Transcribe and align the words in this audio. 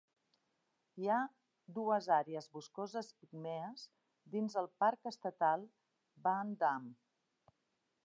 Hi 1.01 1.09
ha 1.09 1.17
dues 1.75 2.07
àrees 2.15 2.49
boscoses 2.57 3.11
pigmees 3.19 3.85
dins 4.37 4.59
del 4.61 4.73
Parc 4.85 5.15
Estatal 5.15 5.71
Van 6.27 6.55
Damme. 6.65 7.57